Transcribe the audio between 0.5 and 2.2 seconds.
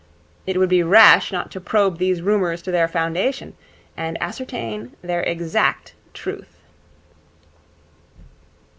would be rash not to probe